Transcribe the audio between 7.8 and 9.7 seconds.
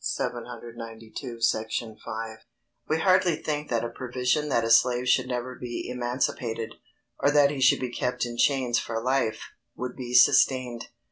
be kept in chains for life,